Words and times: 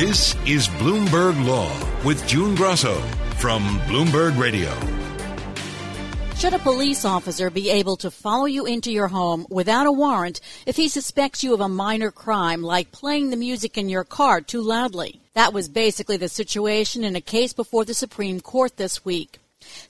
This 0.00 0.34
is 0.46 0.66
Bloomberg 0.66 1.44
Law 1.44 1.70
with 2.06 2.26
June 2.26 2.54
Grasso 2.54 2.98
from 3.36 3.78
Bloomberg 3.80 4.38
Radio. 4.38 4.72
Should 6.36 6.54
a 6.54 6.58
police 6.58 7.04
officer 7.04 7.50
be 7.50 7.68
able 7.68 7.96
to 7.96 8.10
follow 8.10 8.46
you 8.46 8.64
into 8.64 8.90
your 8.90 9.08
home 9.08 9.46
without 9.50 9.86
a 9.86 9.92
warrant 9.92 10.40
if 10.64 10.76
he 10.76 10.88
suspects 10.88 11.44
you 11.44 11.52
of 11.52 11.60
a 11.60 11.68
minor 11.68 12.10
crime 12.10 12.62
like 12.62 12.92
playing 12.92 13.28
the 13.28 13.36
music 13.36 13.76
in 13.76 13.90
your 13.90 14.04
car 14.04 14.40
too 14.40 14.62
loudly? 14.62 15.20
That 15.34 15.52
was 15.52 15.68
basically 15.68 16.16
the 16.16 16.30
situation 16.30 17.04
in 17.04 17.14
a 17.14 17.20
case 17.20 17.52
before 17.52 17.84
the 17.84 17.92
Supreme 17.92 18.40
Court 18.40 18.78
this 18.78 19.04
week. 19.04 19.38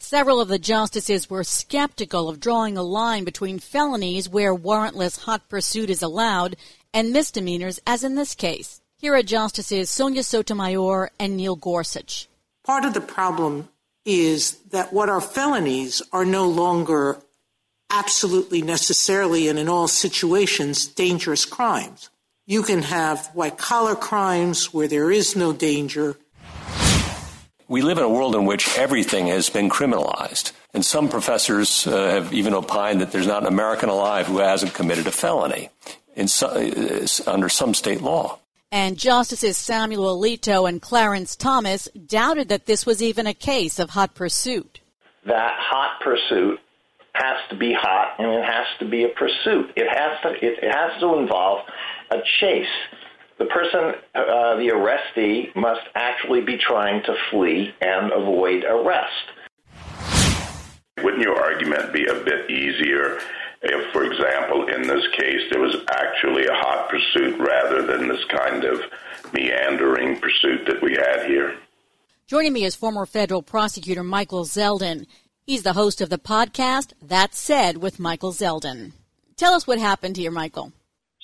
Several 0.00 0.40
of 0.40 0.48
the 0.48 0.58
justices 0.58 1.30
were 1.30 1.44
skeptical 1.44 2.28
of 2.28 2.40
drawing 2.40 2.76
a 2.76 2.82
line 2.82 3.22
between 3.22 3.60
felonies 3.60 4.28
where 4.28 4.56
warrantless 4.56 5.20
hot 5.20 5.48
pursuit 5.48 5.88
is 5.88 6.02
allowed 6.02 6.56
and 6.92 7.12
misdemeanors, 7.12 7.78
as 7.86 8.02
in 8.02 8.16
this 8.16 8.34
case. 8.34 8.79
Here 9.00 9.14
are 9.14 9.22
Justices 9.22 9.88
Sonia 9.88 10.22
Sotomayor 10.22 11.10
and 11.18 11.34
Neil 11.34 11.56
Gorsuch. 11.56 12.28
Part 12.66 12.84
of 12.84 12.92
the 12.92 13.00
problem 13.00 13.70
is 14.04 14.58
that 14.72 14.92
what 14.92 15.08
are 15.08 15.22
felonies 15.22 16.02
are 16.12 16.26
no 16.26 16.46
longer 16.46 17.18
absolutely 17.88 18.60
necessarily 18.60 19.48
and 19.48 19.58
in 19.58 19.70
all 19.70 19.88
situations 19.88 20.86
dangerous 20.86 21.46
crimes. 21.46 22.10
You 22.46 22.62
can 22.62 22.82
have 22.82 23.28
white 23.28 23.56
collar 23.56 23.94
crimes 23.94 24.74
where 24.74 24.86
there 24.86 25.10
is 25.10 25.34
no 25.34 25.54
danger. 25.54 26.16
We 27.68 27.80
live 27.80 27.96
in 27.96 28.04
a 28.04 28.08
world 28.08 28.34
in 28.34 28.44
which 28.44 28.76
everything 28.76 29.28
has 29.28 29.48
been 29.48 29.70
criminalized. 29.70 30.52
And 30.74 30.84
some 30.84 31.08
professors 31.08 31.86
uh, 31.86 32.10
have 32.10 32.34
even 32.34 32.52
opined 32.52 33.00
that 33.00 33.12
there's 33.12 33.26
not 33.26 33.44
an 33.44 33.48
American 33.48 33.88
alive 33.88 34.26
who 34.26 34.40
hasn't 34.40 34.74
committed 34.74 35.06
a 35.06 35.10
felony 35.10 35.70
in 36.14 36.28
so, 36.28 36.48
uh, 36.48 37.06
under 37.26 37.48
some 37.48 37.72
state 37.72 38.02
law. 38.02 38.36
And 38.72 38.96
Justices 38.96 39.58
Samuel 39.58 40.16
Alito 40.16 40.68
and 40.68 40.80
Clarence 40.80 41.34
Thomas 41.34 41.88
doubted 42.06 42.50
that 42.50 42.66
this 42.66 42.86
was 42.86 43.02
even 43.02 43.26
a 43.26 43.34
case 43.34 43.80
of 43.80 43.90
hot 43.90 44.14
pursuit. 44.14 44.78
That 45.26 45.56
hot 45.58 46.00
pursuit 46.00 46.60
has 47.12 47.36
to 47.50 47.56
be 47.56 47.72
hot 47.72 48.14
and 48.20 48.30
it 48.30 48.44
has 48.44 48.66
to 48.78 48.88
be 48.88 49.02
a 49.02 49.08
pursuit. 49.08 49.72
It 49.74 49.88
has 49.88 50.22
to, 50.22 50.30
it, 50.34 50.62
it 50.62 50.72
has 50.72 51.00
to 51.00 51.18
involve 51.18 51.66
a 52.12 52.18
chase. 52.38 52.66
The 53.38 53.46
person, 53.46 53.94
uh, 54.14 54.56
the 54.56 54.70
arrestee, 54.72 55.54
must 55.56 55.82
actually 55.96 56.42
be 56.42 56.56
trying 56.56 57.02
to 57.04 57.16
flee 57.32 57.74
and 57.80 58.12
avoid 58.12 58.62
arrest. 58.62 59.10
Wouldn't 61.02 61.22
your 61.22 61.42
argument 61.42 61.92
be 61.92 62.06
a 62.06 62.14
bit 62.14 62.48
easier 62.48 63.18
if, 63.62 63.92
for 63.92 64.04
example, 64.04 64.66
in 64.68 64.82
this 64.82 65.06
case, 65.18 65.40
there 65.50 65.60
was 65.60 65.76
actually 65.90 66.46
a 66.46 66.54
hot 66.54 66.88
pursuit 66.88 67.38
rather 67.38 67.82
than 67.86 68.08
this 68.08 68.24
kind 68.24 68.64
of 68.64 68.80
meandering 69.32 70.18
pursuit 70.18 70.66
that 70.66 70.82
we 70.82 70.92
had 70.92 71.26
here. 71.26 71.56
Joining 72.26 72.52
me 72.52 72.64
is 72.64 72.74
former 72.74 73.06
federal 73.06 73.42
prosecutor 73.42 74.02
Michael 74.02 74.44
Zeldin. 74.44 75.06
He's 75.44 75.62
the 75.62 75.72
host 75.72 76.00
of 76.00 76.10
the 76.10 76.18
podcast 76.18 76.92
That 77.02 77.34
Said 77.34 77.78
with 77.78 77.98
Michael 77.98 78.32
Zeldin. 78.32 78.92
Tell 79.36 79.52
us 79.52 79.66
what 79.66 79.78
happened 79.78 80.16
here, 80.16 80.30
Michael. 80.30 80.72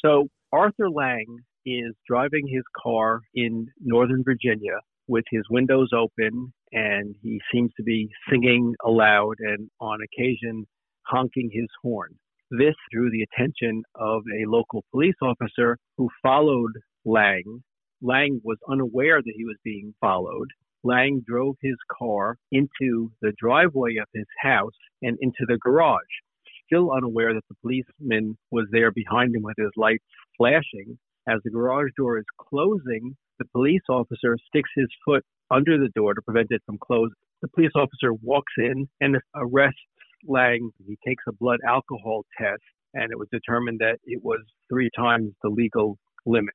So, 0.04 0.28
Arthur 0.52 0.90
Lange 0.90 1.44
is 1.64 1.94
driving 2.08 2.46
his 2.48 2.64
car 2.82 3.20
in 3.34 3.68
Northern 3.80 4.22
Virginia 4.24 4.78
with 5.08 5.24
his 5.30 5.42
windows 5.50 5.90
open, 5.96 6.52
and 6.72 7.14
he 7.22 7.40
seems 7.52 7.72
to 7.76 7.82
be 7.82 8.08
singing 8.30 8.74
aloud 8.84 9.36
and 9.38 9.70
on 9.80 10.00
occasion 10.02 10.66
honking 11.06 11.50
his 11.52 11.68
horn. 11.82 12.16
This 12.50 12.76
drew 12.92 13.10
the 13.10 13.22
attention 13.24 13.82
of 13.96 14.22
a 14.32 14.48
local 14.48 14.84
police 14.92 15.16
officer 15.20 15.78
who 15.96 16.08
followed 16.22 16.70
Lange. 17.04 17.64
Lange 18.00 18.40
was 18.44 18.58
unaware 18.68 19.20
that 19.20 19.34
he 19.36 19.44
was 19.44 19.56
being 19.64 19.94
followed. 20.00 20.50
Lange 20.84 21.22
drove 21.26 21.56
his 21.60 21.74
car 21.90 22.36
into 22.52 23.10
the 23.20 23.32
driveway 23.36 23.96
of 23.96 24.06
his 24.14 24.28
house 24.40 24.76
and 25.02 25.18
into 25.20 25.44
the 25.48 25.58
garage, 25.58 26.22
still 26.64 26.92
unaware 26.92 27.34
that 27.34 27.42
the 27.48 27.56
policeman 27.62 28.38
was 28.52 28.68
there 28.70 28.92
behind 28.92 29.34
him 29.34 29.42
with 29.42 29.56
his 29.56 29.72
lights 29.76 30.04
flashing. 30.36 30.96
As 31.26 31.40
the 31.42 31.50
garage 31.50 31.90
door 31.96 32.16
is 32.16 32.26
closing, 32.38 33.16
the 33.40 33.46
police 33.46 33.82
officer 33.88 34.38
sticks 34.46 34.70
his 34.76 34.88
foot 35.04 35.24
under 35.50 35.78
the 35.78 35.90
door 35.96 36.14
to 36.14 36.22
prevent 36.22 36.52
it 36.52 36.62
from 36.64 36.78
closing. 36.78 37.16
The 37.42 37.48
police 37.48 37.72
officer 37.74 38.12
walks 38.12 38.52
in 38.56 38.88
and 39.00 39.16
arrests 39.34 39.80
Lange, 40.24 40.70
he 40.86 40.98
takes 41.06 41.24
a 41.28 41.32
blood 41.32 41.60
alcohol 41.66 42.24
test, 42.38 42.62
and 42.94 43.10
it 43.10 43.18
was 43.18 43.28
determined 43.30 43.80
that 43.80 43.98
it 44.04 44.22
was 44.22 44.40
three 44.70 44.90
times 44.96 45.32
the 45.42 45.48
legal 45.48 45.98
limit. 46.24 46.54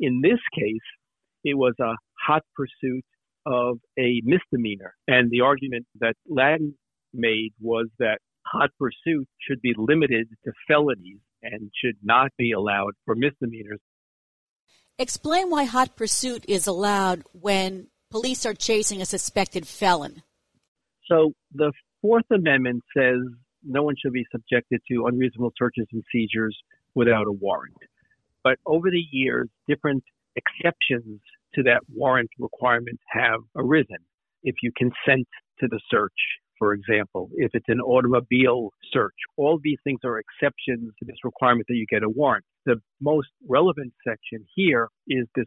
In 0.00 0.20
this 0.22 0.40
case, 0.54 0.86
it 1.44 1.56
was 1.56 1.74
a 1.80 1.94
hot 2.26 2.42
pursuit 2.54 3.04
of 3.46 3.78
a 3.98 4.20
misdemeanor. 4.24 4.94
And 5.06 5.30
the 5.30 5.42
argument 5.42 5.86
that 6.00 6.14
Lange 6.28 6.74
made 7.14 7.52
was 7.60 7.86
that 7.98 8.18
hot 8.44 8.70
pursuit 8.78 9.28
should 9.38 9.60
be 9.60 9.74
limited 9.76 10.28
to 10.44 10.52
felonies 10.66 11.20
and 11.42 11.70
should 11.82 11.96
not 12.02 12.30
be 12.36 12.52
allowed 12.52 12.92
for 13.04 13.14
misdemeanors. 13.14 13.80
Explain 14.98 15.50
why 15.50 15.64
hot 15.64 15.94
pursuit 15.96 16.44
is 16.48 16.66
allowed 16.66 17.22
when 17.32 17.88
police 18.10 18.46
are 18.46 18.54
chasing 18.54 19.00
a 19.00 19.06
suspected 19.06 19.66
felon. 19.66 20.22
So 21.06 21.32
the 21.52 21.72
Fourth 22.06 22.30
Amendment 22.30 22.84
says 22.96 23.18
no 23.64 23.82
one 23.82 23.96
should 24.00 24.12
be 24.12 24.24
subjected 24.30 24.80
to 24.88 25.06
unreasonable 25.06 25.52
searches 25.58 25.86
and 25.92 26.04
seizures 26.12 26.56
without 26.94 27.26
a 27.26 27.32
warrant. 27.32 27.74
But 28.44 28.58
over 28.64 28.92
the 28.92 29.02
years, 29.10 29.48
different 29.66 30.04
exceptions 30.36 31.20
to 31.56 31.64
that 31.64 31.80
warrant 31.92 32.30
requirement 32.38 33.00
have 33.08 33.40
arisen. 33.56 33.96
If 34.44 34.54
you 34.62 34.70
consent 34.76 35.26
to 35.58 35.66
the 35.68 35.80
search, 35.90 36.12
for 36.60 36.74
example, 36.74 37.28
if 37.34 37.50
it's 37.54 37.68
an 37.68 37.80
automobile 37.80 38.70
search, 38.92 39.16
all 39.36 39.58
these 39.60 39.78
things 39.82 39.98
are 40.04 40.20
exceptions 40.20 40.92
to 41.00 41.04
this 41.04 41.16
requirement 41.24 41.66
that 41.68 41.74
you 41.74 41.86
get 41.90 42.04
a 42.04 42.08
warrant. 42.08 42.44
The 42.66 42.76
most 43.00 43.30
relevant 43.48 43.92
section 44.06 44.46
here 44.54 44.90
is 45.08 45.26
this 45.34 45.46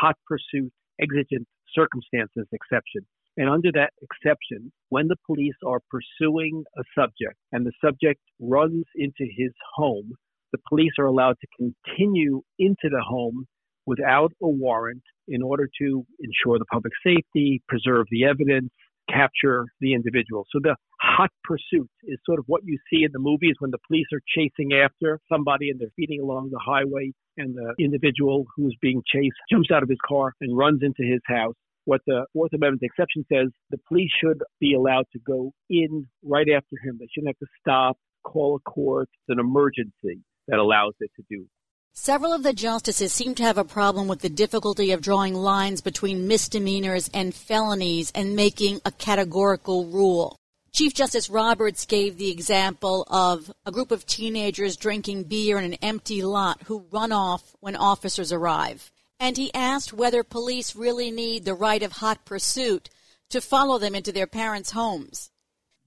hot 0.00 0.16
pursuit 0.26 0.72
exigent 1.02 1.46
circumstances 1.74 2.46
exception. 2.50 3.02
And 3.38 3.48
under 3.48 3.70
that 3.72 3.92
exception, 4.02 4.72
when 4.88 5.06
the 5.06 5.16
police 5.24 5.54
are 5.64 5.78
pursuing 5.88 6.64
a 6.76 6.82
subject 6.92 7.38
and 7.52 7.64
the 7.64 7.72
subject 7.82 8.20
runs 8.40 8.84
into 8.96 9.30
his 9.36 9.52
home, 9.76 10.10
the 10.50 10.58
police 10.68 10.90
are 10.98 11.06
allowed 11.06 11.36
to 11.40 11.46
continue 11.56 12.42
into 12.58 12.88
the 12.90 13.02
home 13.06 13.46
without 13.86 14.32
a 14.42 14.48
warrant 14.48 15.04
in 15.28 15.40
order 15.40 15.68
to 15.80 16.04
ensure 16.18 16.58
the 16.58 16.64
public 16.72 16.92
safety, 17.06 17.62
preserve 17.68 18.06
the 18.10 18.24
evidence, 18.24 18.70
capture 19.08 19.66
the 19.80 19.94
individual. 19.94 20.44
So 20.50 20.58
the 20.60 20.74
hot 21.00 21.30
pursuit 21.44 21.88
is 22.04 22.18
sort 22.26 22.40
of 22.40 22.44
what 22.48 22.62
you 22.64 22.76
see 22.90 23.04
in 23.04 23.12
the 23.12 23.20
movies 23.20 23.54
when 23.60 23.70
the 23.70 23.78
police 23.86 24.06
are 24.12 24.20
chasing 24.36 24.72
after 24.72 25.20
somebody 25.32 25.70
and 25.70 25.78
they're 25.78 25.90
speeding 25.90 26.20
along 26.20 26.50
the 26.50 26.60
highway 26.64 27.12
and 27.36 27.54
the 27.54 27.74
individual 27.78 28.46
who's 28.56 28.76
being 28.82 29.00
chased 29.06 29.36
jumps 29.48 29.70
out 29.70 29.84
of 29.84 29.88
his 29.88 29.98
car 30.06 30.34
and 30.40 30.56
runs 30.56 30.80
into 30.82 31.04
his 31.08 31.20
house 31.24 31.54
what 31.88 32.02
the 32.06 32.26
Fourth 32.34 32.52
Amendment 32.52 32.82
exception 32.82 33.24
says, 33.32 33.48
the 33.70 33.78
police 33.88 34.10
should 34.22 34.42
be 34.60 34.74
allowed 34.74 35.06
to 35.14 35.18
go 35.18 35.52
in 35.70 36.06
right 36.22 36.46
after 36.54 36.76
him. 36.84 36.98
They 37.00 37.06
shouldn't 37.10 37.34
have 37.34 37.38
to 37.38 37.52
stop, 37.58 37.96
call 38.24 38.56
a 38.56 38.70
court. 38.70 39.08
It's 39.14 39.38
an 39.38 39.40
emergency 39.40 40.20
that 40.48 40.58
allows 40.58 40.92
it 41.00 41.10
to 41.16 41.22
do. 41.30 41.46
Several 41.94 42.34
of 42.34 42.42
the 42.42 42.52
justices 42.52 43.14
seem 43.14 43.34
to 43.36 43.42
have 43.42 43.56
a 43.56 43.64
problem 43.64 44.06
with 44.06 44.20
the 44.20 44.28
difficulty 44.28 44.92
of 44.92 45.00
drawing 45.00 45.32
lines 45.32 45.80
between 45.80 46.28
misdemeanors 46.28 47.08
and 47.14 47.34
felonies 47.34 48.12
and 48.14 48.36
making 48.36 48.82
a 48.84 48.92
categorical 48.92 49.86
rule. 49.86 50.36
Chief 50.74 50.92
Justice 50.92 51.30
Roberts 51.30 51.86
gave 51.86 52.18
the 52.18 52.30
example 52.30 53.06
of 53.10 53.50
a 53.64 53.72
group 53.72 53.92
of 53.92 54.04
teenagers 54.04 54.76
drinking 54.76 55.24
beer 55.24 55.58
in 55.58 55.64
an 55.64 55.78
empty 55.80 56.22
lot 56.22 56.60
who 56.64 56.84
run 56.92 57.12
off 57.12 57.56
when 57.60 57.76
officers 57.76 58.30
arrive 58.30 58.92
and 59.20 59.36
he 59.36 59.52
asked 59.54 59.92
whether 59.92 60.22
police 60.22 60.76
really 60.76 61.10
need 61.10 61.44
the 61.44 61.54
right 61.54 61.82
of 61.82 61.92
hot 61.92 62.24
pursuit 62.24 62.88
to 63.30 63.40
follow 63.40 63.78
them 63.78 63.94
into 63.94 64.12
their 64.12 64.26
parents' 64.26 64.72
homes. 64.72 65.30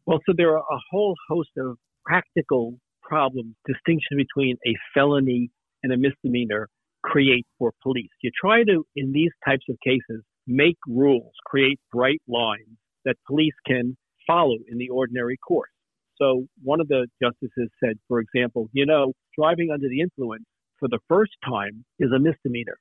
Well, 0.05 0.19
so 0.25 0.33
there 0.35 0.55
are 0.55 0.59
a 0.59 0.81
whole 0.89 1.15
host 1.29 1.49
of 1.57 1.77
practical 2.05 2.77
problems, 3.01 3.55
distinction 3.65 4.17
between 4.17 4.57
a 4.65 4.73
felony 4.93 5.51
and 5.83 5.93
a 5.93 5.97
misdemeanor 5.97 6.69
create 7.03 7.45
for 7.57 7.71
police. 7.81 8.09
You 8.21 8.31
try 8.39 8.63
to, 8.63 8.85
in 8.95 9.11
these 9.11 9.31
types 9.45 9.65
of 9.69 9.77
cases, 9.83 10.23
make 10.47 10.77
rules, 10.87 11.33
create 11.45 11.79
bright 11.91 12.21
lines 12.27 12.77
that 13.05 13.15
police 13.27 13.53
can 13.65 13.97
follow 14.27 14.57
in 14.69 14.77
the 14.77 14.89
ordinary 14.89 15.37
course. 15.37 15.69
So 16.17 16.45
one 16.61 16.79
of 16.79 16.87
the 16.87 17.07
justices 17.21 17.69
said, 17.83 17.97
for 18.07 18.19
example, 18.19 18.69
you 18.73 18.85
know, 18.85 19.13
driving 19.37 19.69
under 19.73 19.87
the 19.89 20.01
influence 20.01 20.43
for 20.79 20.87
the 20.87 20.99
first 21.07 21.31
time 21.43 21.83
is 21.99 22.11
a 22.15 22.19
misdemeanor. 22.19 22.77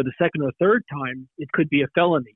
For 0.00 0.04
the 0.04 0.12
second 0.16 0.40
or 0.40 0.50
third 0.58 0.82
time, 0.90 1.28
it 1.36 1.52
could 1.52 1.68
be 1.68 1.82
a 1.82 1.86
felony. 1.94 2.34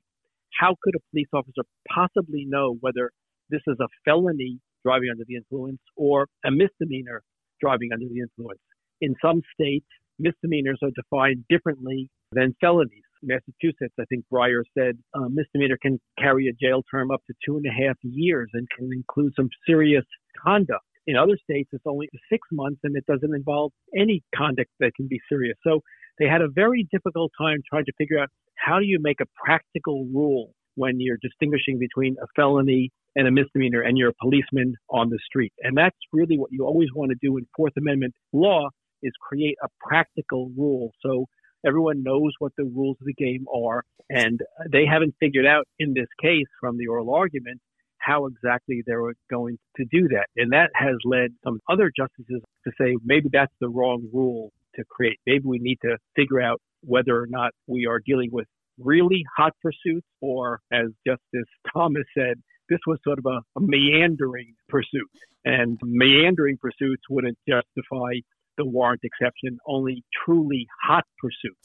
How 0.59 0.75
could 0.83 0.93
a 0.95 0.99
police 1.09 1.29
officer 1.33 1.63
possibly 1.89 2.45
know 2.45 2.77
whether 2.79 3.09
this 3.49 3.61
is 3.65 3.77
a 3.81 3.87
felony 4.05 4.59
driving 4.83 5.09
under 5.09 5.23
the 5.27 5.33
influence 5.33 5.79
or 5.95 6.27
a 6.45 6.51
misdemeanor 6.51 7.23
driving 7.59 7.89
under 7.91 8.05
the 8.05 8.19
influence? 8.19 8.59
In 9.01 9.15
some 9.19 9.41
states, 9.51 9.87
misdemeanors 10.19 10.77
are 10.83 10.91
defined 10.95 11.43
differently 11.49 12.07
than 12.33 12.55
felonies. 12.61 13.01
Massachusetts, 13.23 13.95
I 13.99 14.05
think 14.09 14.25
Breyer 14.31 14.61
said 14.77 14.99
a 15.15 15.27
misdemeanor 15.27 15.79
can 15.81 15.99
carry 16.19 16.47
a 16.47 16.53
jail 16.53 16.83
term 16.91 17.09
up 17.09 17.23
to 17.25 17.33
two 17.43 17.57
and 17.57 17.65
a 17.65 17.87
half 17.87 17.97
years 18.03 18.51
and 18.53 18.67
can 18.77 18.91
include 18.93 19.33
some 19.35 19.49
serious 19.65 20.05
conduct. 20.39 20.85
In 21.07 21.15
other 21.15 21.37
states, 21.41 21.69
it's 21.73 21.85
only 21.87 22.09
six 22.29 22.47
months 22.51 22.81
and 22.83 22.95
it 22.95 23.07
doesn't 23.07 23.33
involve 23.33 23.71
any 23.97 24.23
conduct 24.35 24.69
that 24.79 24.93
can 24.95 25.07
be 25.07 25.19
serious. 25.27 25.57
So 25.63 25.81
they 26.19 26.25
had 26.25 26.41
a 26.41 26.47
very 26.47 26.87
difficult 26.91 27.31
time 27.37 27.61
trying 27.69 27.85
to 27.85 27.93
figure 27.97 28.19
out 28.19 28.29
how 28.55 28.79
do 28.79 28.85
you 28.85 28.99
make 29.01 29.19
a 29.21 29.25
practical 29.43 30.05
rule 30.13 30.53
when 30.75 30.99
you're 30.99 31.17
distinguishing 31.21 31.79
between 31.79 32.15
a 32.21 32.27
felony 32.35 32.91
and 33.15 33.27
a 33.27 33.31
misdemeanor 33.31 33.81
and 33.81 33.97
you're 33.97 34.09
a 34.09 34.21
policeman 34.21 34.75
on 34.89 35.09
the 35.09 35.19
street. 35.25 35.53
And 35.61 35.77
that's 35.77 35.97
really 36.11 36.37
what 36.37 36.51
you 36.51 36.65
always 36.65 36.89
want 36.93 37.11
to 37.11 37.17
do 37.21 37.37
in 37.37 37.47
Fourth 37.55 37.73
Amendment 37.77 38.13
law 38.33 38.69
is 39.01 39.13
create 39.21 39.55
a 39.63 39.67
practical 39.79 40.51
rule. 40.57 40.91
So 41.01 41.25
everyone 41.65 42.03
knows 42.03 42.31
what 42.39 42.51
the 42.57 42.65
rules 42.65 42.97
of 42.99 43.07
the 43.07 43.13
game 43.13 43.45
are. 43.53 43.83
And 44.09 44.39
they 44.71 44.85
haven't 44.85 45.15
figured 45.19 45.45
out 45.45 45.65
in 45.79 45.93
this 45.93 46.07
case 46.21 46.47
from 46.59 46.77
the 46.77 46.87
oral 46.87 47.13
argument 47.13 47.61
how 47.97 48.27
exactly 48.27 48.83
they 48.85 48.95
were 48.95 49.15
going 49.29 49.57
to 49.77 49.85
do 49.85 50.07
that. 50.09 50.27
And 50.35 50.51
that 50.51 50.69
has 50.75 50.95
led 51.05 51.31
some 51.43 51.59
other 51.69 51.91
justices 51.95 52.41
to 52.65 52.71
say 52.79 52.97
maybe 53.03 53.29
that's 53.31 53.53
the 53.59 53.69
wrong 53.69 54.07
rule 54.13 54.51
to 54.75 54.83
create. 54.89 55.19
Maybe 55.25 55.43
we 55.45 55.59
need 55.59 55.77
to 55.83 55.97
figure 56.15 56.41
out 56.41 56.61
whether 56.81 57.17
or 57.17 57.27
not 57.27 57.51
we 57.67 57.87
are 57.87 57.99
dealing 58.05 58.29
with 58.31 58.47
really 58.77 59.23
hot 59.37 59.53
pursuits 59.61 60.07
or, 60.21 60.59
as 60.71 60.87
Justice 61.05 61.49
Thomas 61.73 62.03
said, 62.17 62.41
this 62.69 62.79
was 62.87 62.99
sort 63.03 63.19
of 63.19 63.25
a, 63.25 63.39
a 63.57 63.61
meandering 63.61 64.53
pursuit. 64.69 65.09
And 65.43 65.79
meandering 65.83 66.57
pursuits 66.57 67.03
wouldn't 67.09 67.37
justify 67.47 68.13
the 68.57 68.65
warrant 68.65 69.01
exception, 69.03 69.59
only 69.67 70.03
truly 70.25 70.67
hot 70.83 71.03
pursuits. 71.19 71.59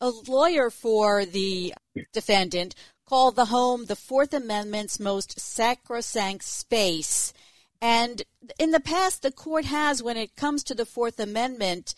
A 0.00 0.10
lawyer 0.30 0.70
for 0.70 1.24
the 1.24 1.74
defendant 2.12 2.74
called 3.06 3.36
the 3.36 3.46
home 3.46 3.86
the 3.86 3.96
Fourth 3.96 4.34
Amendment's 4.34 4.98
most 5.00 5.38
sacrosanct 5.38 6.44
space. 6.44 7.32
And 7.80 8.22
in 8.58 8.70
the 8.70 8.80
past, 8.80 9.22
the 9.22 9.32
court 9.32 9.64
has, 9.64 10.02
when 10.02 10.16
it 10.16 10.36
comes 10.36 10.64
to 10.64 10.74
the 10.74 10.86
Fourth 10.86 11.20
Amendment, 11.20 11.94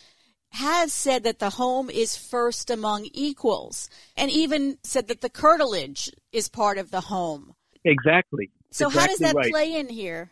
has 0.50 0.92
said 0.92 1.24
that 1.24 1.38
the 1.38 1.50
home 1.50 1.90
is 1.90 2.16
first 2.16 2.70
among 2.70 3.06
equals, 3.12 3.90
and 4.16 4.30
even 4.30 4.78
said 4.82 5.08
that 5.08 5.20
the 5.20 5.28
curtilage 5.28 6.10
is 6.32 6.48
part 6.48 6.78
of 6.78 6.90
the 6.90 7.02
home. 7.02 7.54
Exactly. 7.84 8.50
So, 8.70 8.86
exactly 8.86 9.00
how 9.00 9.06
does 9.06 9.18
that 9.18 9.34
right. 9.34 9.50
play 9.50 9.74
in 9.74 9.88
here? 9.88 10.30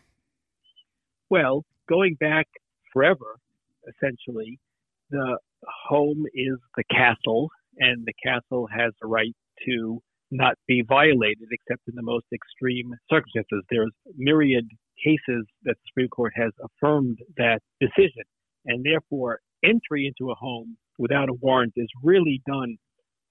Well, 1.29 1.65
going 1.87 2.15
back 2.19 2.47
forever, 2.93 3.39
essentially, 3.87 4.59
the 5.11 5.37
home 5.87 6.25
is 6.33 6.57
the 6.75 6.83
castle, 6.89 7.49
and 7.77 8.05
the 8.05 8.13
castle 8.23 8.67
has 8.75 8.93
a 9.03 9.07
right 9.07 9.35
to 9.67 10.01
not 10.31 10.55
be 10.67 10.83
violated 10.87 11.47
except 11.51 11.87
in 11.87 11.95
the 11.95 12.01
most 12.01 12.25
extreme 12.33 12.93
circumstances. 13.09 13.63
There's 13.69 13.91
myriad 14.17 14.67
cases 15.03 15.45
that 15.63 15.75
the 15.75 15.87
Supreme 15.89 16.09
Court 16.09 16.33
has 16.35 16.51
affirmed 16.63 17.17
that 17.37 17.59
decision, 17.79 18.23
and 18.65 18.83
therefore 18.83 19.39
entry 19.63 20.07
into 20.07 20.31
a 20.31 20.35
home 20.35 20.77
without 20.97 21.29
a 21.29 21.33
warrant 21.33 21.73
is 21.75 21.87
really 22.03 22.41
done 22.47 22.77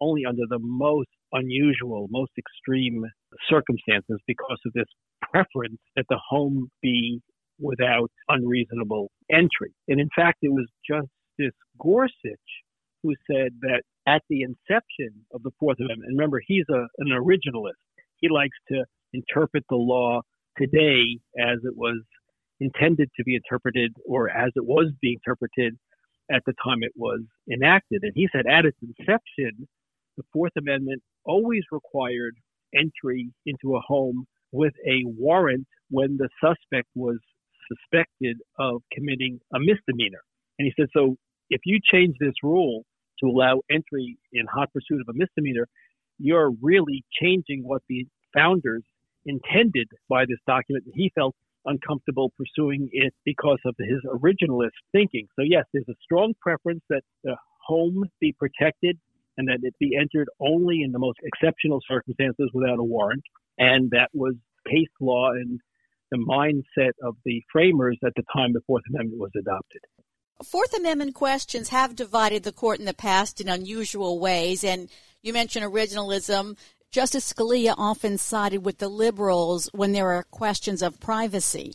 only 0.01 0.25
under 0.27 0.43
the 0.49 0.59
most 0.61 1.09
unusual, 1.33 2.07
most 2.11 2.33
extreme 2.39 3.05
circumstances 3.49 4.19
because 4.27 4.59
of 4.67 4.73
this 4.73 4.87
preference 5.23 5.79
that 5.97 6.05
the 6.09 6.21
home 6.29 6.71
be 6.83 7.21
without 7.59 8.11
unreasonable 8.29 9.11
entry. 9.31 9.73
And 9.89 10.01
in 10.01 10.09
fact, 10.15 10.39
it 10.43 10.51
was 10.51 10.67
Justice 10.89 11.57
Gorsuch 11.81 12.13
who 13.03 13.15
said 13.31 13.53
that 13.61 13.83
at 14.07 14.23
the 14.29 14.43
inception 14.43 15.25
of 15.33 15.43
the 15.43 15.51
Fourth 15.59 15.79
Amendment, 15.79 16.09
and 16.09 16.19
remember, 16.19 16.41
he's 16.47 16.65
a, 16.71 16.87
an 16.99 17.09
originalist. 17.09 17.81
He 18.19 18.29
likes 18.29 18.57
to 18.69 18.85
interpret 19.13 19.65
the 19.69 19.77
law 19.77 20.21
today 20.59 21.19
as 21.39 21.59
it 21.65 21.77
was 21.77 22.01
intended 22.61 23.11
to 23.17 23.25
be 23.25 23.35
interpreted 23.35 23.93
or 24.07 24.31
as 24.31 24.51
it 24.57 24.65
was 24.65 24.93
being 25.01 25.19
interpreted 25.25 25.77
at 26.31 26.43
the 26.47 26.55
time 26.65 26.79
it 26.83 26.93
was 26.97 27.21
enacted. 27.53 28.03
And 28.03 28.13
he 28.15 28.29
said 28.33 28.47
at 28.47 28.65
its 28.65 28.79
inception, 28.83 29.69
the 30.17 30.25
Fourth 30.33 30.53
Amendment 30.59 31.03
always 31.25 31.63
required 31.71 32.35
entry 32.75 33.31
into 33.45 33.77
a 33.77 33.81
home 33.81 34.27
with 34.53 34.73
a 34.87 35.05
warrant 35.05 35.67
when 35.91 36.17
the 36.17 36.29
suspect 36.43 36.89
was 36.95 37.19
suspected 37.69 38.39
of 38.59 38.83
committing 38.93 39.39
a 39.55 39.59
misdemeanor. 39.59 40.23
And 40.59 40.67
he 40.67 40.73
said, 40.77 40.89
so 40.93 41.17
if 41.51 41.61
you 41.65 41.79
change 41.93 42.17
this 42.19 42.35
rule 42.43 42.85
to 43.21 43.27
allow 43.27 43.61
entry 43.71 44.19
in 44.33 44.47
hot 44.47 44.73
pursuit 44.73 45.01
of 45.01 45.15
a 45.15 45.19
misdemeanor, 45.19 45.67
you're 46.19 46.53
really 46.63 47.05
changing 47.21 47.63
what 47.63 47.83
the 47.89 48.07
founders 48.35 48.83
intended 49.27 49.89
by 50.09 50.25
this 50.25 50.39
document. 50.47 50.85
He 50.95 51.13
felt 51.15 51.35
uncomfortable 51.65 52.33
pursuing 52.39 52.89
it 52.93 53.13
because 53.25 53.59
of 53.67 53.75
his 53.79 54.01
originalist 54.07 54.79
thinking. 54.93 55.27
So, 55.37 55.45
yes, 55.45 55.65
there's 55.73 55.89
a 55.89 55.99
strong 56.03 56.33
preference 56.41 56.83
that 56.89 57.03
the 57.25 57.37
home 57.67 58.05
be 58.21 58.35
protected 58.39 58.99
and 59.37 59.49
that 59.49 59.59
it 59.63 59.75
be 59.79 59.99
entered 60.01 60.29
only 60.41 60.83
in 60.83 60.93
the 60.93 60.99
most 60.99 61.19
exceptional 61.23 61.81
circumstances 61.89 62.51
without 62.55 62.79
a 62.79 62.85
warrant. 62.85 63.23
And 63.59 63.91
that 63.91 64.09
was 64.15 64.35
case 64.67 64.89
law 65.01 65.31
and 65.33 65.61
the 66.11 66.19
mindset 66.19 66.93
of 67.03 67.17
the 67.25 67.43
framers 67.53 67.99
at 68.05 68.13
the 68.17 68.23
time 68.35 68.53
the 68.53 68.61
Fourth 68.67 68.85
Amendment 68.89 69.21
was 69.21 69.33
adopted. 69.39 69.81
Fourth 70.45 70.75
Amendment 70.75 71.15
questions 71.15 71.71
have 71.71 71.97
divided 71.97 72.43
the 72.43 72.53
court 72.53 72.79
in 72.79 72.85
the 72.85 72.95
past 72.95 73.41
in 73.41 73.49
unusual 73.49 74.21
ways, 74.21 74.63
and 74.65 74.91
you 75.23 75.33
mentioned 75.33 75.65
originalism. 75.65 76.57
Justice 76.97 77.31
Scalia 77.31 77.75
often 77.77 78.17
sided 78.17 78.65
with 78.65 78.79
the 78.79 78.89
liberals 78.89 79.69
when 79.75 79.93
there 79.93 80.13
are 80.13 80.23
questions 80.23 80.81
of 80.81 80.99
privacy. 80.99 81.75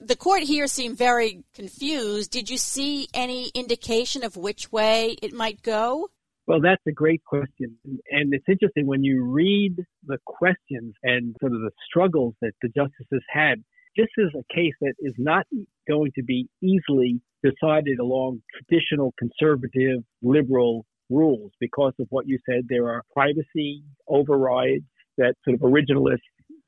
The 0.00 0.14
court 0.14 0.44
here 0.44 0.68
seemed 0.68 0.96
very 0.96 1.42
confused. 1.54 2.30
Did 2.30 2.48
you 2.48 2.56
see 2.56 3.08
any 3.12 3.48
indication 3.52 4.22
of 4.22 4.36
which 4.36 4.70
way 4.70 5.16
it 5.22 5.32
might 5.32 5.62
go? 5.62 6.10
Well, 6.46 6.60
that's 6.60 6.86
a 6.86 6.92
great 6.92 7.24
question. 7.24 7.78
And 8.12 8.32
it's 8.32 8.48
interesting 8.48 8.86
when 8.86 9.02
you 9.02 9.24
read 9.24 9.74
the 10.06 10.18
questions 10.24 10.94
and 11.02 11.34
sort 11.40 11.52
of 11.52 11.62
the 11.62 11.72
struggles 11.88 12.34
that 12.40 12.52
the 12.62 12.68
justices 12.68 13.24
had. 13.28 13.64
This 13.96 14.06
is 14.18 14.30
a 14.36 14.54
case 14.54 14.74
that 14.82 14.94
is 15.00 15.14
not 15.18 15.48
going 15.88 16.12
to 16.14 16.22
be 16.22 16.48
easily 16.62 17.20
decided 17.42 17.98
along 17.98 18.42
traditional 18.54 19.14
conservative 19.18 20.04
liberal 20.22 20.86
rules 21.10 21.52
because 21.60 21.92
of 22.00 22.06
what 22.10 22.26
you 22.26 22.38
said. 22.48 22.66
There 22.68 22.88
are 22.88 23.02
privacy 23.12 23.82
overrides 24.08 24.84
that 25.18 25.34
sort 25.44 25.54
of 25.54 25.60
originalist 25.60 26.18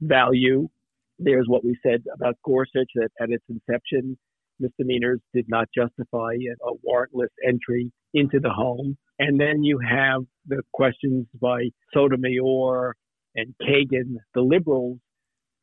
value. 0.01 0.69
There's 1.19 1.47
what 1.47 1.65
we 1.65 1.79
said 1.83 2.03
about 2.15 2.37
Gorsuch 2.45 2.91
that 2.97 3.11
at 3.21 3.31
its 3.31 3.45
inception, 3.49 4.19
misdemeanors 4.59 5.21
did 5.35 5.47
not 5.49 5.69
justify 5.75 6.35
a 6.35 6.73
warrantless 6.87 7.33
entry 7.47 7.93
into 8.15 8.39
the 8.41 8.51
home. 8.51 8.97
And 9.19 9.41
then 9.41 9.63
you 9.63 9.79
have 9.79 10.23
the 10.47 10.63
questions 10.73 11.27
by 11.41 11.69
Sotomayor 11.95 12.95
and 13.37 13.55
Kagan, 13.63 14.17
the 14.35 14.43
liberals, 14.43 14.99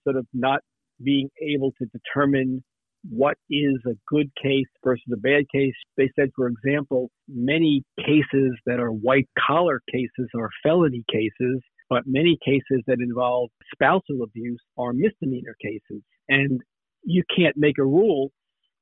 sort 0.03 0.15
of 0.15 0.25
not 0.33 0.61
being 1.03 1.29
able 1.41 1.71
to 1.73 1.85
determine 1.87 2.63
what 3.09 3.37
is 3.49 3.77
a 3.85 3.93
good 4.07 4.29
case 4.41 4.67
versus 4.83 5.03
a 5.13 5.17
bad 5.17 5.45
case. 5.53 5.73
They 5.97 6.09
said, 6.17 6.29
for 6.35 6.47
example, 6.47 7.09
many 7.27 7.83
cases 7.97 8.57
that 8.65 8.79
are 8.79 8.91
white 8.91 9.27
collar 9.47 9.81
cases 9.91 10.29
are 10.35 10.49
felony 10.63 11.03
cases, 11.11 11.61
but 11.89 12.03
many 12.05 12.37
cases 12.43 12.83
that 12.87 12.97
involve 12.99 13.49
spousal 13.73 14.23
abuse 14.23 14.61
are 14.77 14.93
misdemeanor 14.93 15.55
cases. 15.61 16.03
And 16.27 16.61
you 17.03 17.23
can't 17.35 17.55
make 17.57 17.77
a 17.79 17.85
rule 17.85 18.31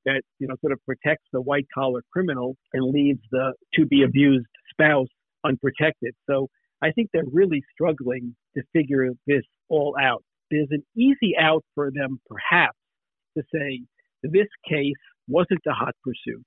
that, 0.05 0.21
you 0.39 0.47
know, 0.47 0.55
sort 0.61 0.73
of 0.73 0.79
protects 0.85 1.25
the 1.31 1.41
white 1.41 1.67
collar 1.73 2.01
criminal 2.11 2.55
and 2.73 2.91
leaves 2.91 3.21
the 3.31 3.53
to 3.75 3.85
be 3.85 4.03
abused 4.03 4.47
spouse 4.71 5.07
unprotected. 5.45 6.13
So 6.29 6.47
I 6.81 6.91
think 6.91 7.09
they're 7.13 7.23
really 7.31 7.63
struggling 7.73 8.35
to 8.55 8.63
figure 8.73 9.09
this 9.27 9.43
all 9.69 9.95
out. 10.01 10.23
There's 10.49 10.69
an 10.71 10.83
easy 10.95 11.35
out 11.39 11.63
for 11.75 11.91
them, 11.91 12.19
perhaps, 12.27 12.77
to 13.37 13.43
say 13.53 13.81
this 14.23 14.47
case 14.67 14.93
wasn't 15.27 15.61
a 15.67 15.73
hot 15.73 15.95
pursuit, 16.03 16.45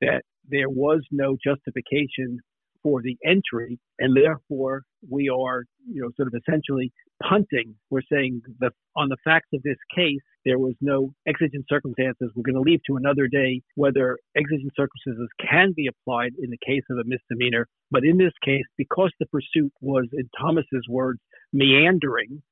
that 0.00 0.22
there 0.48 0.68
was 0.68 1.00
no 1.10 1.36
justification 1.42 2.38
for 2.82 3.02
the 3.02 3.16
entry, 3.24 3.78
and 3.98 4.16
therefore 4.16 4.82
we 5.10 5.28
are, 5.28 5.64
you 5.90 6.00
know, 6.00 6.10
sort 6.16 6.28
of 6.28 6.34
essentially 6.40 6.92
punting. 7.22 7.74
We're 7.90 8.02
saying 8.10 8.42
that 8.60 8.72
on 8.96 9.08
the 9.08 9.16
facts 9.24 9.48
of 9.52 9.62
this 9.64 9.76
case, 9.94 10.20
there 10.44 10.58
was 10.58 10.74
no 10.80 11.12
exigent 11.26 11.66
circumstances. 11.68 12.30
We're 12.34 12.44
going 12.44 12.54
to 12.54 12.70
leave 12.70 12.80
to 12.88 12.96
another 12.96 13.26
day 13.26 13.62
whether 13.74 14.18
exigent 14.36 14.72
circumstances 14.76 15.28
can 15.40 15.72
be 15.76 15.88
applied 15.88 16.32
in 16.40 16.50
the 16.50 16.58
case 16.64 16.84
of 16.90 16.98
a 16.98 17.04
misdemeanor. 17.04 17.66
But 17.90 18.04
in 18.04 18.16
this 18.16 18.32
case, 18.44 18.64
because 18.76 19.10
the 19.18 19.26
pursuit 19.26 19.72
was, 19.80 20.06
in 20.12 20.28
Thomas's 20.40 20.86
words, 20.88 21.18
meandering, 21.52 22.42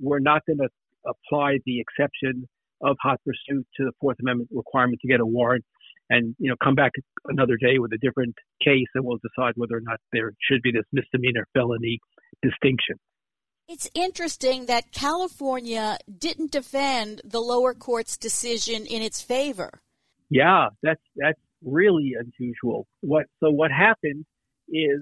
we're 0.00 0.18
not 0.18 0.42
going 0.46 0.58
to 0.58 0.68
apply 1.06 1.58
the 1.66 1.80
exception 1.80 2.48
of 2.80 2.96
hot 3.02 3.20
pursuit 3.24 3.66
to 3.76 3.84
the 3.84 3.92
Fourth 4.00 4.16
Amendment 4.20 4.50
requirement 4.52 5.00
to 5.02 5.08
get 5.08 5.20
a 5.20 5.26
warrant. 5.26 5.64
and 6.08 6.36
you 6.38 6.50
know 6.50 6.56
come 6.62 6.74
back 6.74 6.92
another 7.26 7.56
day 7.56 7.78
with 7.78 7.92
a 7.92 7.98
different 7.98 8.34
case, 8.62 8.86
and 8.94 9.04
we'll 9.04 9.18
decide 9.18 9.54
whether 9.56 9.76
or 9.76 9.80
not 9.80 9.98
there 10.12 10.32
should 10.48 10.62
be 10.62 10.72
this 10.72 10.84
misdemeanor 10.92 11.46
felony 11.52 11.98
distinction. 12.42 12.96
It's 13.68 13.90
interesting 13.94 14.66
that 14.66 14.92
California 14.92 15.98
didn't 16.18 16.52
defend 16.52 17.20
the 17.24 17.40
lower 17.40 17.74
court's 17.74 18.16
decision 18.16 18.86
in 18.86 19.02
its 19.02 19.20
favor. 19.20 19.80
Yeah, 20.30 20.68
that's 20.82 21.02
that's 21.16 21.40
really 21.64 22.12
unusual. 22.18 22.86
What 23.00 23.26
so 23.42 23.50
what 23.50 23.70
happened 23.72 24.24
is 24.68 25.00